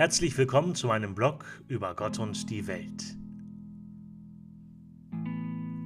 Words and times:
Herzlich 0.00 0.38
willkommen 0.38 0.74
zu 0.74 0.86
meinem 0.86 1.14
Blog 1.14 1.44
über 1.68 1.94
Gott 1.94 2.18
und 2.18 2.48
die 2.48 2.66
Welt. 2.66 3.18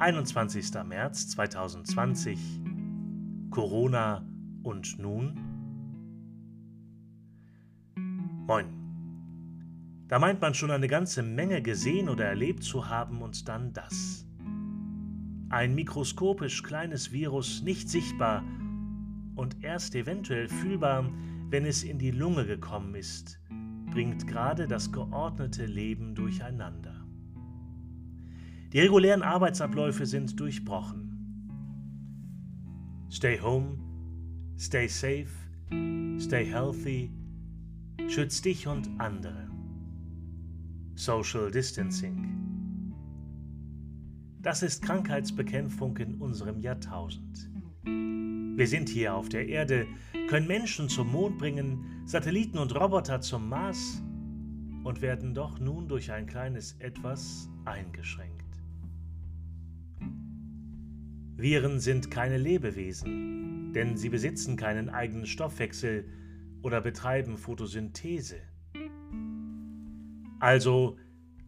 21. 0.00 0.70
März 0.84 1.30
2020 1.30 2.38
Corona 3.50 4.22
und 4.64 4.98
nun? 4.98 5.40
Moin. 8.46 8.66
Da 10.08 10.18
meint 10.18 10.42
man 10.42 10.52
schon 10.52 10.70
eine 10.70 10.88
ganze 10.88 11.22
Menge 11.22 11.62
gesehen 11.62 12.10
oder 12.10 12.26
erlebt 12.26 12.64
zu 12.64 12.90
haben 12.90 13.22
und 13.22 13.48
dann 13.48 13.72
das. 13.72 14.26
Ein 15.48 15.74
mikroskopisch 15.74 16.62
kleines 16.62 17.12
Virus, 17.12 17.62
nicht 17.62 17.88
sichtbar 17.88 18.44
und 19.36 19.64
erst 19.64 19.94
eventuell 19.94 20.50
fühlbar, 20.50 21.10
wenn 21.48 21.64
es 21.64 21.82
in 21.82 21.98
die 21.98 22.10
Lunge 22.10 22.44
gekommen 22.44 22.94
ist, 22.94 23.41
bringt 23.92 24.26
gerade 24.26 24.66
das 24.66 24.90
geordnete 24.90 25.66
Leben 25.66 26.14
durcheinander. 26.14 27.06
Die 28.72 28.80
regulären 28.80 29.22
Arbeitsabläufe 29.22 30.06
sind 30.06 30.40
durchbrochen. 30.40 31.10
Stay 33.10 33.38
home, 33.38 33.76
stay 34.58 34.88
safe, 34.88 35.28
stay 36.18 36.46
healthy, 36.46 37.12
schütz 38.08 38.40
dich 38.40 38.66
und 38.66 38.88
andere. 38.98 39.50
Social 40.94 41.50
Distancing. 41.50 42.94
Das 44.40 44.62
ist 44.62 44.82
Krankheitsbekämpfung 44.82 45.98
in 45.98 46.14
unserem 46.14 46.60
Jahrtausend. 46.60 47.51
Wir 47.84 48.66
sind 48.66 48.88
hier 48.88 49.14
auf 49.14 49.28
der 49.28 49.48
Erde, 49.48 49.86
können 50.28 50.46
Menschen 50.46 50.88
zum 50.88 51.10
Mond 51.10 51.38
bringen, 51.38 52.02
Satelliten 52.04 52.58
und 52.58 52.74
Roboter 52.74 53.20
zum 53.20 53.48
Mars 53.48 54.02
und 54.84 55.00
werden 55.02 55.34
doch 55.34 55.58
nun 55.58 55.88
durch 55.88 56.12
ein 56.12 56.26
kleines 56.26 56.72
Etwas 56.78 57.48
eingeschränkt. 57.64 58.42
Viren 61.36 61.80
sind 61.80 62.10
keine 62.10 62.38
Lebewesen, 62.38 63.72
denn 63.72 63.96
sie 63.96 64.10
besitzen 64.10 64.56
keinen 64.56 64.88
eigenen 64.88 65.26
Stoffwechsel 65.26 66.04
oder 66.62 66.80
betreiben 66.80 67.36
Photosynthese. 67.36 68.36
Also 70.38 70.98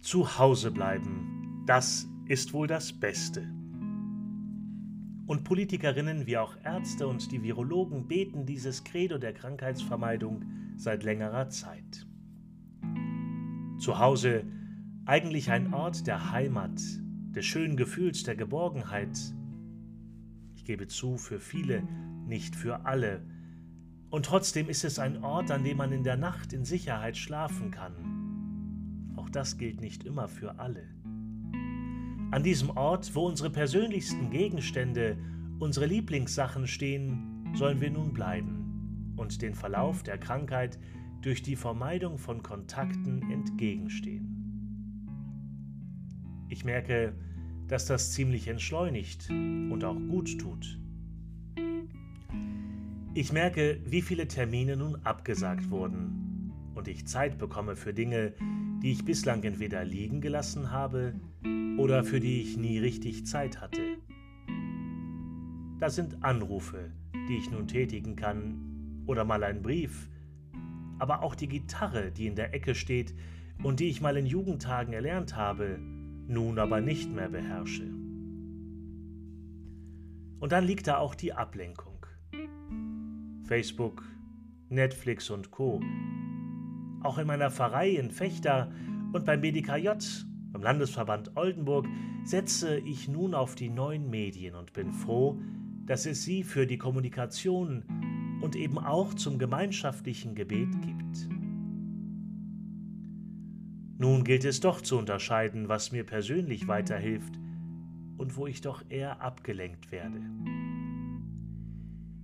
zu 0.00 0.38
Hause 0.38 0.70
bleiben, 0.70 1.62
das 1.66 2.08
ist 2.26 2.52
wohl 2.52 2.66
das 2.66 2.92
Beste. 2.92 3.48
Und 5.26 5.44
Politikerinnen 5.44 6.26
wie 6.26 6.36
auch 6.36 6.54
Ärzte 6.64 7.06
und 7.06 7.32
die 7.32 7.42
Virologen 7.42 8.06
beten 8.06 8.44
dieses 8.44 8.84
Credo 8.84 9.16
der 9.16 9.32
Krankheitsvermeidung 9.32 10.44
seit 10.76 11.02
längerer 11.02 11.48
Zeit. 11.48 12.06
Zu 13.78 13.98
Hause 13.98 14.44
eigentlich 15.06 15.50
ein 15.50 15.72
Ort 15.72 16.06
der 16.06 16.30
Heimat, 16.30 16.80
des 17.34 17.44
schönen 17.44 17.76
Gefühls 17.76 18.22
der 18.22 18.36
Geborgenheit. 18.36 19.18
Ich 20.54 20.64
gebe 20.64 20.86
zu, 20.86 21.16
für 21.16 21.40
viele, 21.40 21.82
nicht 22.26 22.54
für 22.54 22.86
alle. 22.86 23.22
Und 24.10 24.26
trotzdem 24.26 24.68
ist 24.68 24.84
es 24.84 24.98
ein 24.98 25.24
Ort, 25.24 25.50
an 25.50 25.64
dem 25.64 25.78
man 25.78 25.92
in 25.92 26.04
der 26.04 26.16
Nacht 26.16 26.52
in 26.52 26.64
Sicherheit 26.64 27.16
schlafen 27.16 27.70
kann. 27.70 29.12
Auch 29.16 29.28
das 29.28 29.58
gilt 29.58 29.80
nicht 29.80 30.04
immer 30.04 30.28
für 30.28 30.58
alle. 30.58 30.93
An 32.34 32.42
diesem 32.42 32.70
Ort, 32.70 33.14
wo 33.14 33.28
unsere 33.28 33.48
persönlichsten 33.48 34.28
Gegenstände, 34.28 35.16
unsere 35.60 35.86
Lieblingssachen 35.86 36.66
stehen, 36.66 37.46
sollen 37.54 37.80
wir 37.80 37.92
nun 37.92 38.12
bleiben 38.12 39.14
und 39.16 39.40
den 39.40 39.54
Verlauf 39.54 40.02
der 40.02 40.18
Krankheit 40.18 40.80
durch 41.22 41.42
die 41.42 41.54
Vermeidung 41.54 42.18
von 42.18 42.42
Kontakten 42.42 43.30
entgegenstehen. 43.30 44.34
Ich 46.48 46.64
merke, 46.64 47.14
dass 47.68 47.86
das 47.86 48.10
ziemlich 48.10 48.48
entschleunigt 48.48 49.30
und 49.30 49.84
auch 49.84 49.94
gut 49.94 50.36
tut. 50.40 50.80
Ich 53.14 53.32
merke, 53.32 53.80
wie 53.86 54.02
viele 54.02 54.26
Termine 54.26 54.76
nun 54.76 54.96
abgesagt 55.04 55.70
wurden 55.70 56.52
und 56.74 56.88
ich 56.88 57.06
Zeit 57.06 57.38
bekomme 57.38 57.76
für 57.76 57.94
Dinge, 57.94 58.32
die 58.84 58.92
ich 58.92 59.04
bislang 59.06 59.42
entweder 59.44 59.82
liegen 59.82 60.20
gelassen 60.20 60.70
habe 60.70 61.14
oder 61.78 62.04
für 62.04 62.20
die 62.20 62.42
ich 62.42 62.58
nie 62.58 62.78
richtig 62.78 63.24
Zeit 63.24 63.62
hatte. 63.62 63.80
Das 65.80 65.94
sind 65.94 66.22
Anrufe, 66.22 66.92
die 67.26 67.38
ich 67.38 67.50
nun 67.50 67.66
tätigen 67.66 68.14
kann, 68.14 69.02
oder 69.06 69.24
mal 69.24 69.42
ein 69.42 69.62
Brief, 69.62 70.10
aber 70.98 71.22
auch 71.22 71.34
die 71.34 71.48
Gitarre, 71.48 72.12
die 72.12 72.26
in 72.26 72.34
der 72.34 72.52
Ecke 72.52 72.74
steht 72.74 73.14
und 73.62 73.80
die 73.80 73.88
ich 73.88 74.02
mal 74.02 74.18
in 74.18 74.26
Jugendtagen 74.26 74.92
erlernt 74.92 75.34
habe, 75.34 75.78
nun 76.28 76.58
aber 76.58 76.82
nicht 76.82 77.10
mehr 77.10 77.30
beherrsche. 77.30 77.86
Und 80.40 80.52
dann 80.52 80.64
liegt 80.66 80.88
da 80.88 80.98
auch 80.98 81.14
die 81.14 81.32
Ablenkung. 81.32 82.04
Facebook, 83.44 84.04
Netflix 84.68 85.30
und 85.30 85.50
Co 85.50 85.80
auch 87.04 87.18
in 87.18 87.26
meiner 87.26 87.50
Pfarrei 87.50 87.90
in 87.90 88.10
Fechter 88.10 88.70
und 89.12 89.24
beim 89.24 89.40
BDKJ, 89.40 89.90
beim 90.52 90.62
Landesverband 90.62 91.36
Oldenburg, 91.36 91.86
setze 92.24 92.78
ich 92.78 93.08
nun 93.08 93.34
auf 93.34 93.54
die 93.54 93.70
neuen 93.70 94.10
Medien 94.10 94.54
und 94.54 94.72
bin 94.72 94.92
froh, 94.92 95.38
dass 95.86 96.06
es 96.06 96.24
sie 96.24 96.42
für 96.42 96.66
die 96.66 96.78
Kommunikation 96.78 97.84
und 98.40 98.56
eben 98.56 98.78
auch 98.78 99.14
zum 99.14 99.38
gemeinschaftlichen 99.38 100.34
Gebet 100.34 100.70
gibt. 100.82 101.28
Nun 103.98 104.24
gilt 104.24 104.44
es 104.44 104.60
doch 104.60 104.80
zu 104.80 104.98
unterscheiden, 104.98 105.68
was 105.68 105.92
mir 105.92 106.04
persönlich 106.04 106.66
weiterhilft 106.66 107.38
und 108.16 108.36
wo 108.36 108.46
ich 108.46 108.60
doch 108.60 108.82
eher 108.88 109.20
abgelenkt 109.20 109.92
werde. 109.92 110.20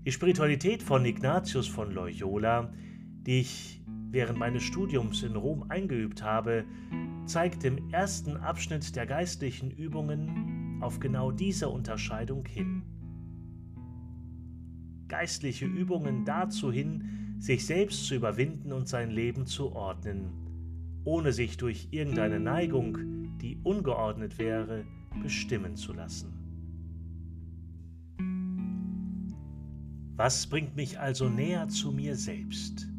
Die 0.05 0.13
Spiritualität 0.13 0.83
von 0.83 1.05
Ignatius 1.05 1.69
von 1.69 1.93
Loyola, 1.93 2.73
die 3.27 3.41
ich 3.41 3.80
während 4.11 4.39
meines 4.39 4.63
Studiums 4.63 5.23
in 5.23 5.37
Rom 5.37 5.65
eingeübt 5.69 6.23
habe, 6.23 6.65
zeigt 7.27 7.65
im 7.65 7.91
ersten 7.91 8.37
Abschnitt 8.37 8.97
der 8.97 9.07
geistlichen 9.07 9.71
Übungen 9.71 10.79
auf 10.83 11.01
genau 11.01 11.31
diese 11.31 11.69
Unterscheidung 11.69 12.45
hin. 12.47 12.83
Geistliche 15.09 15.67
Übungen 15.67 16.25
dazu 16.25 16.73
hin, 16.73 17.37
sich 17.39 17.65
selbst 17.67 18.07
zu 18.07 18.15
überwinden 18.15 18.73
und 18.73 18.89
sein 18.89 19.11
Leben 19.11 19.47
zu 19.47 19.73
ordnen, 19.73 20.31
ohne 21.05 21.33
sich 21.33 21.57
durch 21.57 21.89
irgendeine 21.91 22.39
Neigung, 22.39 23.39
die 23.39 23.59
ungeordnet 23.63 24.39
wäre, 24.39 24.85
bestimmen 25.23 25.77
zu 25.77 25.93
lassen. 25.93 26.41
Was 30.17 30.47
bringt 30.47 30.77
mich 30.77 31.01
also 31.01 31.31
näher 31.31 31.69
zu 31.69 31.93
mir 31.93 32.15
selbst? 32.15 32.90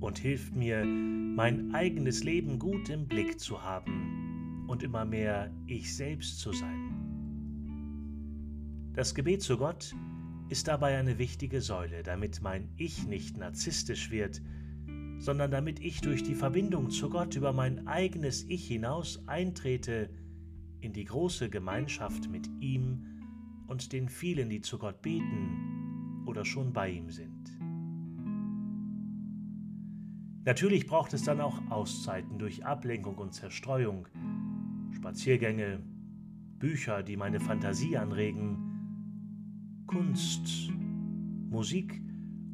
Und 0.00 0.18
hilft 0.18 0.54
mir, 0.54 0.84
mein 0.84 1.74
eigenes 1.74 2.24
Leben 2.24 2.58
gut 2.58 2.88
im 2.88 3.06
Blick 3.06 3.40
zu 3.40 3.62
haben 3.62 4.64
und 4.68 4.82
immer 4.82 5.04
mehr 5.04 5.52
ich 5.66 5.94
selbst 5.94 6.40
zu 6.40 6.52
sein. 6.52 6.86
Das 8.94 9.14
Gebet 9.14 9.42
zu 9.42 9.58
Gott 9.58 9.94
ist 10.48 10.68
dabei 10.68 10.96
eine 10.96 11.18
wichtige 11.18 11.60
Säule, 11.60 12.02
damit 12.02 12.40
mein 12.40 12.68
Ich 12.76 13.06
nicht 13.06 13.36
narzisstisch 13.36 14.10
wird, 14.10 14.40
sondern 15.18 15.50
damit 15.50 15.80
ich 15.80 16.00
durch 16.00 16.22
die 16.22 16.34
Verbindung 16.34 16.90
zu 16.90 17.10
Gott 17.10 17.36
über 17.36 17.52
mein 17.52 17.86
eigenes 17.86 18.44
Ich 18.44 18.66
hinaus 18.66 19.26
eintrete 19.26 20.10
in 20.80 20.92
die 20.92 21.04
große 21.04 21.50
Gemeinschaft 21.50 22.30
mit 22.30 22.48
ihm 22.60 23.06
und 23.66 23.92
den 23.92 24.08
vielen, 24.08 24.48
die 24.48 24.60
zu 24.60 24.78
Gott 24.78 25.02
beten 25.02 26.24
oder 26.26 26.44
schon 26.44 26.72
bei 26.72 26.90
ihm 26.90 27.10
sind. 27.10 27.55
Natürlich 30.46 30.86
braucht 30.86 31.12
es 31.12 31.24
dann 31.24 31.40
auch 31.40 31.60
Auszeiten 31.70 32.38
durch 32.38 32.64
Ablenkung 32.64 33.16
und 33.16 33.34
Zerstreuung, 33.34 34.06
Spaziergänge, 34.92 35.80
Bücher, 36.60 37.02
die 37.02 37.16
meine 37.16 37.40
Fantasie 37.40 37.96
anregen, 37.96 39.82
Kunst, 39.88 40.70
Musik 41.50 42.00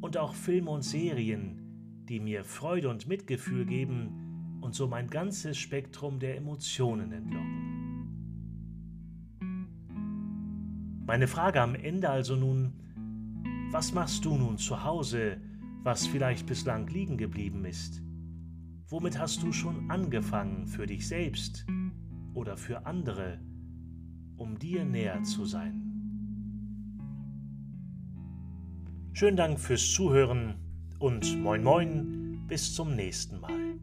und 0.01 0.17
auch 0.17 0.33
Filme 0.33 0.71
und 0.71 0.81
Serien, 0.81 2.03
die 2.09 2.19
mir 2.19 2.43
Freude 2.43 2.89
und 2.89 3.07
Mitgefühl 3.07 3.63
geben 3.63 4.57
und 4.61 4.73
so 4.73 4.87
mein 4.87 5.07
ganzes 5.07 5.55
Spektrum 5.55 6.17
der 6.17 6.35
Emotionen 6.35 7.11
entlocken. 7.11 7.73
Meine 11.05 11.27
Frage 11.27 11.61
am 11.61 11.75
Ende 11.75 12.09
also 12.09 12.35
nun, 12.35 12.73
was 13.69 13.93
machst 13.93 14.25
du 14.25 14.35
nun 14.35 14.57
zu 14.57 14.83
Hause, 14.83 15.37
was 15.83 16.07
vielleicht 16.07 16.47
bislang 16.47 16.87
liegen 16.87 17.17
geblieben 17.17 17.65
ist? 17.65 18.01
Womit 18.87 19.19
hast 19.19 19.43
du 19.43 19.51
schon 19.51 19.91
angefangen 19.91 20.67
für 20.67 20.87
dich 20.87 21.07
selbst 21.07 21.65
oder 22.33 22.57
für 22.57 22.85
andere, 22.85 23.39
um 24.37 24.57
dir 24.57 24.85
näher 24.85 25.23
zu 25.23 25.45
sein? 25.45 25.89
Schönen 29.13 29.37
Dank 29.37 29.59
fürs 29.59 29.91
Zuhören 29.91 30.55
und 30.99 31.39
moin 31.41 31.63
moin, 31.63 32.45
bis 32.47 32.73
zum 32.73 32.95
nächsten 32.95 33.39
Mal. 33.39 33.79